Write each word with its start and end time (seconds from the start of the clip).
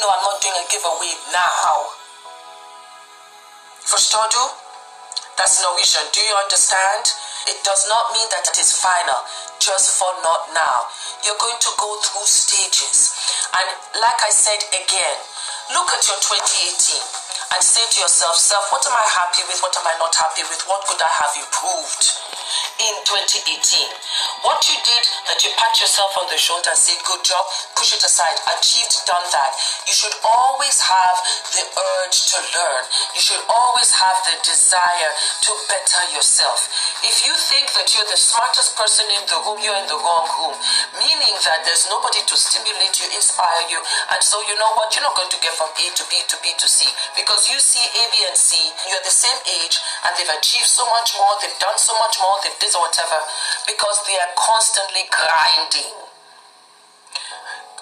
No, 0.00 0.08
I'm 0.08 0.24
not 0.24 0.40
doing 0.40 0.56
a 0.56 0.64
giveaway 0.72 1.12
now. 1.28 1.76
Förstår 3.84 4.28
du? 4.32 4.42
That's 5.36 5.60
Norwegian. 5.60 6.06
Do 6.12 6.20
you 6.20 6.34
understand? 6.36 7.04
It 7.46 7.58
does 7.64 7.88
not 7.88 8.12
mean 8.12 8.28
that 8.32 8.48
it 8.48 8.56
is 8.60 8.72
final, 8.72 9.20
just 9.58 9.96
for 9.98 10.08
not 10.24 10.52
now. 10.56 10.88
You're 11.24 11.36
going 11.36 11.60
to 11.60 11.72
go 11.76 12.00
through 12.00 12.24
stages. 12.24 13.12
And 13.56 13.68
like 14.00 14.20
I 14.24 14.32
said 14.32 14.60
again, 14.72 15.16
look 15.76 15.88
at 15.92 16.00
your 16.08 16.20
2018 16.20 17.00
and 17.56 17.60
say 17.60 17.84
to 17.84 18.00
yourself, 18.00 18.36
self, 18.36 18.72
what 18.72 18.84
am 18.86 18.96
I 18.96 19.04
happy 19.04 19.42
with? 19.48 19.60
What 19.60 19.76
am 19.76 19.84
I 19.84 19.96
not 19.98 20.14
happy 20.16 20.48
with? 20.48 20.64
What 20.64 20.86
could 20.88 21.02
I 21.02 21.12
have 21.24 21.34
improved? 21.36 22.04
In 22.80 22.94
2018. 23.04 23.46
What 24.42 24.60
you 24.68 24.76
did 24.82 25.04
that 25.28 25.40
you 25.44 25.50
pat 25.56 25.76
yourself 25.78 26.16
on 26.18 26.26
the 26.32 26.40
shoulder 26.40 26.72
and 26.72 26.80
say, 26.80 26.96
Good 27.04 27.22
job, 27.24 27.44
push 27.76 27.92
it 27.92 28.02
aside, 28.02 28.36
achieved, 28.56 28.96
done 29.04 29.26
that. 29.32 29.52
You 29.86 29.94
should 29.94 30.16
always 30.24 30.80
have 30.80 31.16
the 31.54 31.64
urge 31.64 32.30
to 32.34 32.38
learn. 32.56 32.82
You 33.14 33.22
should 33.22 33.42
always 33.48 33.90
have 33.94 34.16
the 34.26 34.36
desire 34.42 35.12
to 35.46 35.50
better 35.68 36.02
yourself. 36.16 36.66
If 37.04 37.24
you 37.26 37.32
think 37.36 37.72
that 37.76 37.92
you're 37.94 38.08
the 38.08 38.18
smartest 38.20 38.76
person 38.76 39.06
in 39.12 39.24
the 39.28 39.38
room, 39.44 39.60
you're 39.60 39.78
in 39.78 39.88
the 39.88 40.00
wrong 40.00 40.26
room. 40.40 40.56
Meaning 40.96 41.36
that 41.44 41.62
there's 41.68 41.86
nobody 41.88 42.20
to 42.24 42.34
stimulate 42.36 42.96
you, 43.00 43.06
inspire 43.12 43.64
you, 43.68 43.80
and 44.14 44.20
so 44.24 44.40
you 44.48 44.56
know 44.56 44.72
what? 44.76 44.92
You're 44.92 45.06
not 45.06 45.16
going 45.16 45.30
to 45.30 45.40
get 45.40 45.54
from 45.54 45.70
A 45.70 45.86
to 45.92 46.04
B 46.08 46.20
to 46.28 46.36
B 46.40 46.52
to 46.56 46.68
C 46.68 46.88
because 47.14 47.48
you 47.52 47.60
see 47.60 47.82
A, 47.82 48.02
B, 48.10 48.16
and 48.24 48.36
C, 48.36 48.56
you're 48.88 49.04
the 49.04 49.12
same 49.12 49.36
age, 49.60 49.76
and 50.06 50.12
they've 50.16 50.34
achieved 50.40 50.68
so 50.68 50.84
much 50.90 51.12
more, 51.16 51.32
they've 51.44 51.60
done 51.60 51.76
so 51.76 51.92
much 52.00 52.16
more, 52.20 52.36
they've 52.42 52.60
this 52.60 52.74
or 52.76 52.84
whatever 52.84 53.18
because 53.66 54.02
they 54.06 54.16
are 54.16 54.32
constantly 54.36 55.04
grinding. 55.08 55.94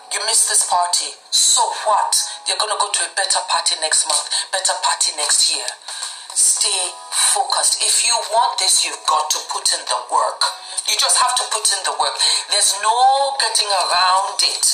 You 0.08 0.20
miss 0.24 0.48
this 0.48 0.64
party, 0.64 1.12
so 1.30 1.60
what? 1.84 2.16
You're 2.48 2.56
gonna 2.56 2.80
go 2.80 2.88
to 2.88 3.02
a 3.04 3.12
better 3.12 3.44
party 3.48 3.76
next 3.84 4.08
month, 4.08 4.24
better 4.52 4.72
party 4.80 5.12
next 5.20 5.52
year. 5.52 5.68
Stay 6.32 6.92
focused. 7.10 7.82
If 7.82 8.06
you 8.06 8.14
want 8.32 8.58
this, 8.58 8.86
you've 8.86 9.04
got 9.10 9.28
to 9.30 9.38
put 9.50 9.68
in 9.74 9.82
the 9.84 10.00
work. 10.08 10.40
You 10.88 10.94
just 10.96 11.18
have 11.18 11.34
to 11.36 11.44
put 11.50 11.66
in 11.68 11.82
the 11.84 11.92
work. 12.00 12.16
There's 12.48 12.72
no 12.80 12.96
getting 13.42 13.68
around 13.68 14.40
it. 14.40 14.64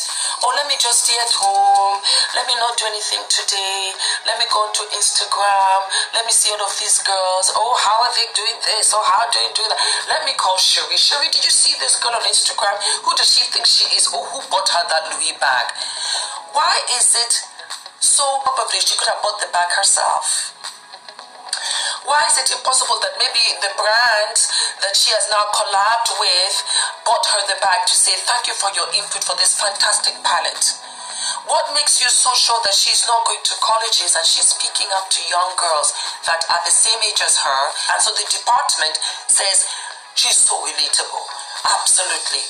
Me 0.75 0.83
just 0.83 1.07
stay 1.07 1.15
at 1.23 1.31
home. 1.31 2.03
Let 2.35 2.51
me 2.51 2.59
not 2.59 2.75
do 2.75 2.83
anything 2.91 3.23
today. 3.31 3.95
Let 4.27 4.43
me 4.43 4.47
go 4.51 4.67
to 4.75 4.83
Instagram. 4.99 5.79
Let 6.11 6.27
me 6.27 6.35
see 6.35 6.51
all 6.51 6.67
of 6.67 6.75
these 6.83 6.99
girls. 6.99 7.55
Oh, 7.55 7.79
how 7.79 8.03
are 8.03 8.11
they 8.19 8.27
doing 8.35 8.59
this? 8.67 8.91
Oh, 8.91 8.99
how 9.07 9.23
do 9.31 9.39
they 9.39 9.55
do 9.55 9.63
that? 9.71 9.79
Let 10.11 10.27
me 10.27 10.35
call 10.35 10.59
Sherry. 10.59 10.99
Sherry, 10.99 11.31
did 11.31 11.47
you 11.47 11.55
see 11.55 11.79
this 11.79 11.95
girl 12.03 12.19
on 12.19 12.27
Instagram? 12.27 12.75
Who 13.07 13.15
does 13.15 13.31
she 13.31 13.47
think 13.55 13.71
she 13.71 13.87
is? 13.95 14.11
Oh, 14.11 14.27
who 14.35 14.43
bought 14.51 14.67
her 14.67 14.83
that 14.91 15.15
Louis 15.15 15.39
bag? 15.39 15.71
Why 16.51 16.75
is 16.99 17.07
it 17.23 17.39
so 18.03 18.27
probably 18.43 18.83
she 18.83 18.99
could 18.99 19.07
have 19.15 19.23
bought 19.23 19.39
the 19.39 19.55
bag 19.55 19.71
herself? 19.79 20.54
Why 22.05 22.21
is 22.29 22.37
it 22.37 22.53
impossible 22.53 23.01
that 23.01 23.17
maybe 23.17 23.41
the 23.65 23.73
brand 23.81 24.37
that 24.85 24.93
she 24.93 25.09
has 25.17 25.25
now 25.33 25.41
collabed 25.57 26.13
with 26.21 26.55
bought 27.01 27.25
her 27.33 27.43
the 27.49 27.57
bag 27.65 27.89
to 27.89 27.97
say 27.97 28.13
thank 28.29 28.45
you 28.45 28.53
for 28.53 28.69
your 28.77 28.85
input 28.93 29.25
for 29.25 29.33
this 29.41 29.57
fantastic 29.57 30.13
palette? 30.21 30.77
What 31.49 31.73
makes 31.73 32.05
you 32.05 32.09
so 32.13 32.29
sure 32.37 32.61
that 32.69 32.77
she's 32.77 33.09
not 33.09 33.25
going 33.25 33.41
to 33.41 33.57
colleges 33.65 34.13
and 34.13 34.25
she's 34.29 34.53
speaking 34.53 34.93
up 34.93 35.09
to 35.17 35.21
young 35.33 35.57
girls 35.57 35.97
that 36.29 36.45
are 36.53 36.61
the 36.69 36.77
same 36.77 37.01
age 37.01 37.25
as 37.25 37.41
her? 37.41 37.63
And 37.97 38.01
so 38.05 38.13
the 38.13 38.29
department 38.29 39.01
says 39.33 39.65
she's 40.13 40.37
so 40.37 40.61
relatable. 40.61 41.25
Absolutely. 41.65 42.45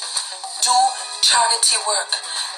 Do 0.67 0.75
charity 1.23 1.79
work. 1.87 2.11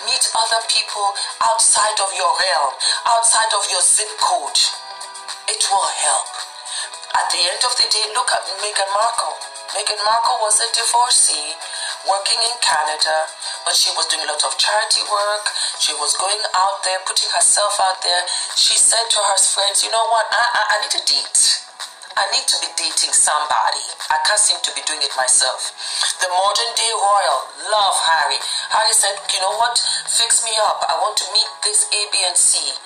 Meet 0.08 0.24
other 0.32 0.64
people 0.72 1.12
outside 1.44 2.00
of 2.00 2.08
your 2.16 2.32
realm, 2.40 2.72
outside 3.04 3.52
of 3.52 3.68
your 3.68 3.84
zip 3.84 4.12
code. 4.16 4.60
It 5.52 5.60
will 5.68 5.90
help. 6.00 6.45
At 7.16 7.32
the 7.32 7.40
end 7.40 7.62
of 7.64 7.72
the 7.80 7.88
day, 7.88 8.06
look 8.12 8.28
at 8.28 8.44
Meghan 8.60 8.90
Markle. 8.92 9.40
Meghan 9.72 10.00
Markle 10.04 10.36
was 10.44 10.60
a 10.60 10.68
divorcee 10.68 11.56
working 12.04 12.36
in 12.44 12.52
Canada, 12.60 13.16
but 13.64 13.72
she 13.72 13.88
was 13.96 14.04
doing 14.12 14.20
a 14.20 14.28
lot 14.28 14.44
of 14.44 14.52
charity 14.60 15.00
work. 15.08 15.48
She 15.80 15.96
was 15.96 16.12
going 16.20 16.36
out 16.52 16.84
there, 16.84 17.00
putting 17.08 17.32
herself 17.32 17.72
out 17.88 18.04
there. 18.04 18.22
She 18.60 18.76
said 18.76 19.08
to 19.08 19.18
her 19.32 19.40
friends, 19.40 19.80
You 19.80 19.96
know 19.96 20.04
what? 20.12 20.28
I, 20.28 20.44
I, 20.44 20.62
I 20.70 20.76
need 20.84 20.92
a 20.92 21.02
date. 21.08 21.40
I 22.20 22.24
need 22.36 22.48
to 22.48 22.56
be 22.60 22.68
dating 22.76 23.12
somebody. 23.16 23.84
I 24.12 24.16
can't 24.24 24.40
seem 24.40 24.60
to 24.60 24.72
be 24.76 24.84
doing 24.84 25.00
it 25.00 25.12
myself. 25.16 25.72
The 26.20 26.28
modern 26.28 26.72
day 26.76 26.92
royal, 26.96 27.40
love 27.72 27.96
Harry. 28.12 28.40
Harry 28.72 28.92
said, 28.92 29.16
You 29.32 29.40
know 29.40 29.56
what? 29.56 29.76
Fix 30.04 30.44
me 30.44 30.52
up. 30.68 30.84
I 30.84 30.96
want 31.00 31.16
to 31.20 31.26
meet 31.32 31.48
this 31.64 31.88
A, 31.92 32.00
B, 32.12 32.20
and 32.28 32.36
C. 32.36 32.76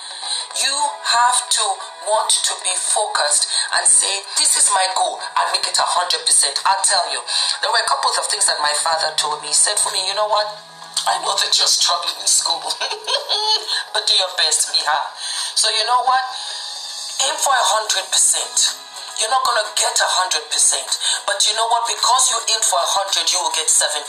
You 0.59 0.75
have 0.75 1.47
to 1.47 1.63
want 2.03 2.31
to 2.31 2.53
be 2.59 2.73
focused 2.75 3.47
and 3.77 3.87
say, 3.87 4.11
This 4.35 4.59
is 4.59 4.67
my 4.75 4.83
goal 4.99 5.19
and 5.21 5.45
make 5.55 5.63
it 5.63 5.79
100%. 5.79 5.87
I'll 6.67 6.83
tell 6.83 7.07
you, 7.07 7.23
there 7.63 7.71
were 7.71 7.79
a 7.79 7.87
couple 7.87 8.11
of 8.11 8.25
things 8.27 8.45
that 8.51 8.59
my 8.59 8.73
father 8.83 9.15
told 9.15 9.39
me. 9.39 9.49
He 9.49 9.55
said 9.55 9.79
for 9.79 9.91
me, 9.95 10.03
You 10.07 10.15
know 10.15 10.27
what? 10.27 10.47
I 11.07 11.17
know 11.23 11.33
that 11.39 11.55
you're 11.57 11.71
struggling 11.71 12.19
in 12.21 12.27
school, 12.27 12.61
but 13.93 14.05
do 14.05 14.13
your 14.13 14.33
best, 14.37 14.69
Miha. 14.69 14.99
So, 15.57 15.71
you 15.73 15.81
know 15.87 16.03
what? 16.05 16.21
Aim 17.25 17.33
for 17.41 17.55
100%. 17.57 18.90
You're 19.21 19.29
not 19.29 19.45
to 19.45 19.69
get 19.77 19.93
a 20.01 20.07
100%. 20.33 20.49
But 21.29 21.37
you 21.45 21.53
know 21.53 21.69
what? 21.69 21.85
Because 21.85 22.33
you 22.33 22.41
aim 22.41 22.61
for 22.65 22.81
a 22.81 22.89
100, 23.05 23.29
you 23.29 23.37
will 23.37 23.53
get 23.53 23.69
70. 23.69 24.01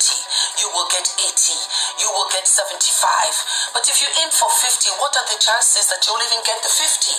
You 0.57 0.73
will 0.73 0.89
get 0.89 1.05
80. 1.05 1.53
You 2.01 2.09
will 2.17 2.33
get 2.33 2.49
75. 2.49 3.77
But 3.77 3.85
if 3.93 4.01
you 4.01 4.09
aim 4.25 4.33
for 4.33 4.49
50, 4.49 4.89
what 5.05 5.13
are 5.13 5.29
the 5.29 5.37
chances 5.37 5.93
that 5.93 6.01
you'll 6.09 6.17
even 6.17 6.41
get 6.49 6.65
the 6.65 6.73
50? 6.73 7.13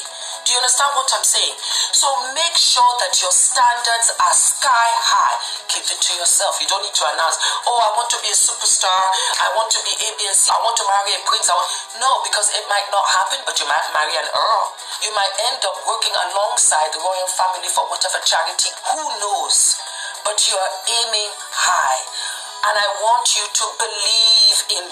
You 0.54 0.62
understand 0.62 0.94
what 0.94 1.10
I'm 1.18 1.26
saying? 1.26 1.58
So 1.98 2.06
make 2.38 2.54
sure 2.54 2.94
that 3.02 3.18
your 3.26 3.34
standards 3.34 4.14
are 4.22 4.36
sky 4.38 4.90
high. 5.02 5.38
Keep 5.66 5.82
it 5.90 5.98
to 5.98 6.14
yourself. 6.14 6.62
You 6.62 6.70
don't 6.70 6.86
need 6.86 6.94
to 6.94 7.10
announce, 7.10 7.42
oh, 7.66 7.74
I 7.82 7.90
want 7.98 8.14
to 8.14 8.22
be 8.22 8.30
a 8.30 8.38
superstar. 8.38 9.02
I 9.42 9.50
want 9.58 9.74
to 9.74 9.82
be 9.82 9.98
A, 9.98 10.10
B, 10.14 10.30
and 10.30 10.38
C. 10.38 10.54
I 10.54 10.62
want 10.62 10.78
to 10.78 10.86
marry 10.86 11.18
a 11.18 11.26
prince. 11.26 11.50
I 11.50 11.58
want... 11.58 11.70
No, 11.98 12.22
because 12.22 12.54
it 12.54 12.62
might 12.70 12.86
not 12.94 13.02
happen, 13.02 13.42
but 13.50 13.58
you 13.58 13.66
might 13.66 13.82
marry 13.98 14.14
an 14.14 14.30
earl. 14.30 14.66
You 15.02 15.10
might 15.18 15.34
end 15.50 15.66
up 15.66 15.74
working 15.90 16.14
alongside 16.14 16.94
the 16.94 17.02
royal 17.02 17.30
family 17.34 17.74
for 17.74 17.90
whatever 17.90 18.22
charity. 18.22 18.70
Who 18.94 19.02
knows? 19.26 19.82
But 20.22 20.38
you 20.46 20.54
are 20.54 20.74
aiming 20.86 21.34
high. 21.50 22.02
And 22.70 22.78
I 22.78 22.88
want 23.02 23.26
you 23.34 23.42
to 23.42 23.66
believe 23.82 24.58
in 24.70 24.83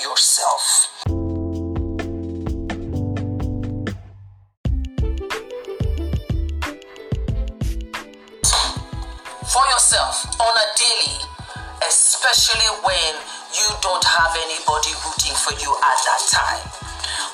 especially 12.31 12.71
when 12.87 13.11
you 13.51 13.67
don't 13.83 14.03
have 14.07 14.31
anybody 14.39 14.95
rooting 15.03 15.35
for 15.35 15.51
you 15.59 15.67
at 15.67 15.99
that 16.07 16.21
time. 16.31 16.63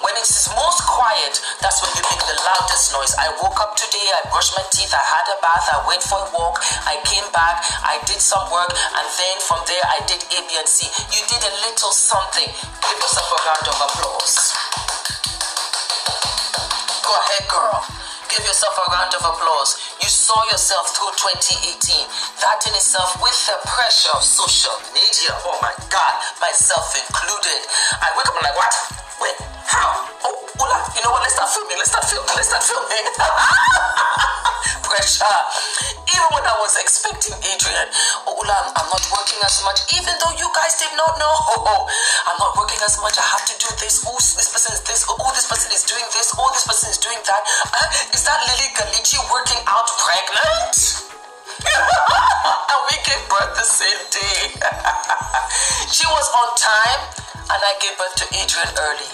When 0.01 0.09
it 0.17 0.25
is 0.25 0.49
most 0.57 0.81
quiet, 0.89 1.37
that's 1.61 1.85
when 1.85 1.93
you 1.93 2.01
make 2.09 2.25
the 2.25 2.33
loudest 2.41 2.97
noise. 2.97 3.13
I 3.21 3.29
woke 3.37 3.61
up 3.61 3.77
today, 3.77 4.07
I 4.17 4.25
brushed 4.33 4.57
my 4.57 4.65
teeth, 4.73 4.89
I 4.89 5.05
had 5.05 5.25
a 5.29 5.37
bath, 5.37 5.69
I 5.69 5.85
went 5.85 6.01
for 6.01 6.17
a 6.17 6.29
walk, 6.33 6.57
I 6.89 6.97
came 7.05 7.29
back, 7.29 7.61
I 7.85 8.01
did 8.09 8.17
some 8.17 8.41
work, 8.49 8.73
and 8.73 9.05
then 9.05 9.35
from 9.45 9.61
there 9.69 9.85
I 9.85 10.01
did 10.09 10.25
A, 10.33 10.39
B, 10.41 10.49
and 10.57 10.65
C. 10.65 10.89
You 11.13 11.21
did 11.29 11.45
a 11.45 11.53
little 11.69 11.93
something. 11.93 12.49
Give 12.49 12.97
yourself 12.97 13.29
a 13.29 13.39
round 13.45 13.65
of 13.69 13.77
applause. 13.77 14.49
Go 17.05 17.11
ahead, 17.21 17.45
girl. 17.45 17.96
Give 18.29 18.43
yourself 18.45 18.75
a 18.75 18.91
round 18.91 19.13
of 19.15 19.23
applause. 19.23 19.79
You 20.03 20.09
saw 20.09 20.37
yourself 20.51 20.95
through 20.95 21.15
2018. 21.15 22.07
That 22.43 22.59
in 22.67 22.73
itself, 22.75 23.15
with 23.23 23.35
the 23.47 23.55
pressure 23.67 24.11
of 24.15 24.23
social 24.23 24.75
media, 24.93 25.31
oh 25.47 25.57
my 25.61 25.71
God, 25.89 26.13
myself 26.41 26.91
included. 26.95 27.61
I 28.03 28.11
wake 28.19 28.27
up 28.27 28.35
and 28.35 28.47
I'm 28.47 28.51
like, 28.51 28.57
what? 28.59 28.75
Wait, 29.23 29.37
how? 29.65 30.11
Oh, 30.27 30.35
Ula, 30.59 30.79
you 30.95 31.01
know 31.03 31.11
what? 31.15 31.23
Let's 31.23 31.35
start 31.39 31.49
filming. 31.55 31.77
Let's 31.79 31.91
start 31.91 32.05
filming. 32.05 32.35
Let's 32.35 32.49
start 32.51 32.63
filming. 32.67 33.05
pressure. 34.87 35.39
Even 36.07 36.27
when 36.31 36.45
I 36.47 36.55
was 36.63 36.79
expecting 36.79 37.35
Adrian, 37.43 37.87
oh, 38.23 38.39
I'm 38.39 38.87
not 38.87 39.03
working 39.11 39.39
as 39.43 39.59
much, 39.67 39.83
even 39.91 40.15
though 40.23 40.31
you 40.39 40.47
guys 40.55 40.79
did 40.79 40.95
not 40.95 41.19
know. 41.19 41.33
Oh, 41.59 41.83
I'm 42.31 42.39
not 42.39 42.55
working 42.55 42.79
as 42.87 42.95
much. 43.03 43.19
I 43.19 43.27
have 43.35 43.43
to 43.51 43.55
do 43.59 43.69
this. 43.83 44.01
Oh, 44.07 44.15
this 44.15 44.47
person 44.47 44.71
is 44.71 44.81
this. 44.87 45.03
Oh, 45.11 45.19
this 45.35 45.45
person 45.45 45.69
is 45.75 45.83
doing 45.83 46.07
this. 46.15 46.31
Oh, 46.39 46.47
this 46.55 46.63
person 46.63 46.87
is 46.87 46.99
doing 47.03 47.19
that. 47.27 47.41
Uh, 47.75 48.15
is 48.15 48.23
that 48.23 48.39
Lilly 48.47 48.69
Ghalichi 48.79 49.19
working 49.27 49.59
out 49.67 49.87
pregnant? 49.99 50.75
and 52.71 52.81
we 52.87 52.95
gave 53.03 53.21
birth 53.27 53.53
the 53.59 53.67
same 53.67 54.01
day. 54.13 54.39
she 55.91 56.07
was 56.07 56.27
on 56.31 56.47
time, 56.55 57.01
and 57.51 57.59
I 57.59 57.73
gave 57.83 57.97
birth 57.99 58.15
to 58.23 58.25
Adrian 58.39 58.71
early. 58.79 59.11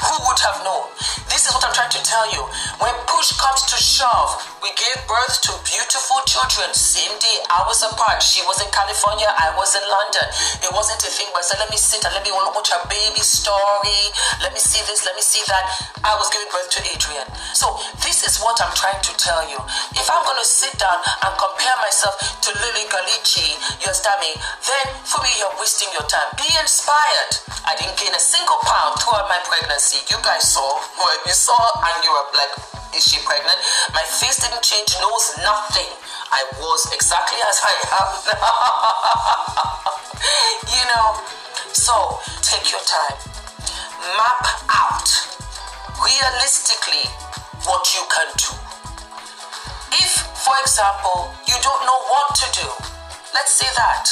Who 0.00 0.14
would 0.24 0.40
have 0.40 0.62
known? 0.64 0.88
This 1.28 1.44
is 1.44 1.52
what 1.52 1.64
I'm 1.66 1.74
trying 1.74 1.92
to 1.92 2.02
tell 2.06 2.24
you. 2.32 2.46
When 2.80 2.94
push 3.04 3.36
comes 3.36 3.66
to 3.68 3.76
shove, 3.76 4.49
We 4.60 4.68
gave 4.76 5.00
birth 5.08 5.40
to 5.48 5.56
beautiful 5.64 6.20
children. 6.28 6.68
Same 6.76 7.16
day, 7.16 7.38
hours 7.48 7.80
apart. 7.80 8.20
She 8.20 8.44
was 8.44 8.60
in 8.60 8.68
California, 8.68 9.24
I 9.24 9.56
was 9.56 9.72
in 9.72 9.80
London. 9.88 10.28
It 10.60 10.68
wasn't 10.76 11.00
a 11.00 11.08
thing, 11.08 11.32
but 11.32 11.40
I 11.40 11.48
said, 11.48 11.64
let 11.64 11.72
me 11.72 11.80
sit 11.80 12.04
and 12.04 12.12
let 12.12 12.20
me 12.20 12.28
watch 12.28 12.68
her 12.68 12.84
baby 12.92 13.24
story. 13.24 14.00
Let 14.44 14.52
me 14.52 14.60
see 14.60 14.84
this, 14.84 15.08
let 15.08 15.16
me 15.16 15.24
see 15.24 15.40
that. 15.48 15.64
I 16.04 16.12
was 16.20 16.28
giving 16.28 16.52
birth 16.52 16.68
to 16.76 16.80
Adrian. 16.92 17.24
So 17.56 17.72
this 18.04 18.20
is 18.20 18.36
what 18.44 18.60
I'm 18.60 18.72
trying 18.76 19.00
to 19.00 19.12
tell 19.16 19.40
you. 19.48 19.56
If 19.96 20.04
I'm 20.12 20.20
going 20.28 20.36
to 20.36 20.44
sit 20.44 20.76
down 20.76 21.00
and 21.24 21.32
compare 21.40 21.76
myself 21.80 22.20
to 22.20 22.52
Lilly 22.60 22.84
Ghalichi, 22.92 23.56
you 23.80 23.88
understand 23.88 24.20
me? 24.20 24.36
Then 24.68 24.92
for 25.08 25.24
me, 25.24 25.32
you're 25.40 25.56
wasting 25.56 25.88
your 25.96 26.04
time. 26.04 26.36
Be 26.36 26.48
inspired. 26.60 27.32
I 27.64 27.80
didn't 27.80 27.96
gain 27.96 28.12
a 28.12 28.20
single 28.20 28.60
pound 28.60 29.00
throughout 29.00 29.24
my 29.24 29.40
pregnancy. 29.48 30.04
You 30.12 30.20
guys 30.20 30.52
saw, 30.52 30.84
well, 31.00 31.16
you 31.24 31.32
saw, 31.32 31.56
and 31.80 31.96
you 32.04 32.12
were 32.12 32.28
like, 32.36 32.79
is 32.94 33.04
she 33.06 33.18
pregnant? 33.24 33.56
My 33.94 34.02
face 34.02 34.40
didn't 34.42 34.62
change, 34.62 34.94
nose, 35.00 35.32
nothing. 35.42 35.86
I 36.30 36.44
was 36.58 36.86
exactly 36.92 37.38
as 37.46 37.60
I 37.62 37.74
am 37.96 38.08
you 40.74 40.84
know, 40.90 41.14
so 41.72 42.18
take 42.42 42.70
your 42.70 42.80
time. 42.86 43.18
Map 44.18 44.46
out 44.70 45.08
realistically 46.02 47.06
what 47.66 47.94
you 47.94 48.02
can 48.10 48.26
do. 48.38 48.54
If, 50.02 50.10
for 50.42 50.54
example, 50.62 51.30
you 51.46 51.54
don't 51.62 51.82
know 51.86 52.00
what 52.10 52.34
to 52.34 52.46
do, 52.62 52.68
let's 53.34 53.52
say 53.52 53.68
that. 53.76 54.10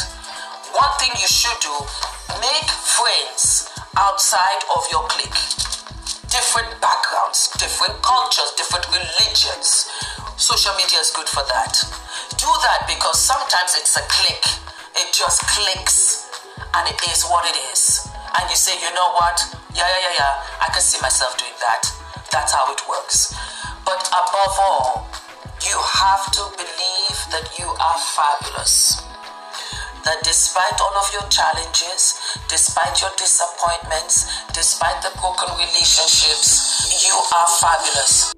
One 0.75 0.91
thing 0.99 1.11
you 1.19 1.27
should 1.27 1.59
do 1.61 1.75
make 2.39 2.71
friends 2.71 3.69
outside 3.97 4.63
of 4.77 4.85
your 4.93 5.03
clique 5.09 5.35
different 6.29 6.69
backgrounds, 6.81 7.49
different 7.57 7.97
cultures, 8.05 8.53
different 8.57 8.85
religions. 8.93 9.89
Social 10.37 10.73
media 10.77 11.01
is 11.01 11.11
good 11.11 11.29
for 11.29 11.43
that. 11.49 11.75
Do 12.37 12.49
that 12.69 12.85
because 12.87 13.19
sometimes 13.19 13.75
it's 13.77 13.97
a 13.97 14.05
click. 14.07 14.45
It 14.97 15.09
just 15.13 15.41
clicks 15.49 16.29
and 16.75 16.85
it 16.89 17.01
is 17.09 17.25
what 17.27 17.49
it 17.49 17.57
is. 17.73 18.07
And 18.39 18.45
you 18.51 18.57
say, 18.57 18.77
you 18.77 18.93
know 18.95 19.11
what? 19.17 19.41
Yeah, 19.75 19.89
yeah, 19.89 20.01
yeah, 20.09 20.15
yeah. 20.21 20.35
I 20.61 20.69
can 20.73 20.83
see 20.83 21.01
myself 21.01 21.37
doing 21.39 21.57
that. 21.61 21.89
That's 22.31 22.53
how 22.53 22.71
it 22.73 22.81
works. 22.89 23.35
But 23.85 24.05
above 24.13 24.55
all, 24.61 25.09
you 25.65 25.77
have 25.77 26.31
to 26.33 26.43
believe 26.55 27.19
that 27.33 27.51
you 27.59 27.67
are 27.67 27.99
fabulous 28.15 29.08
that 30.09 30.25
despite 30.25 30.81
all 30.81 30.97
of 30.97 31.13
your 31.13 31.29
challenges, 31.29 32.17
despite 32.49 32.99
your 33.03 33.11
disappointments, 33.19 34.25
despite 34.55 35.03
the 35.03 35.13
broken 35.21 35.53
relationships, 35.61 37.05
you 37.05 37.13
are 37.13 37.49
fabulous. 37.61 38.33